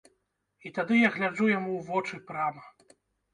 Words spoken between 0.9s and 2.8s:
я гляджу яму ў вочы прама.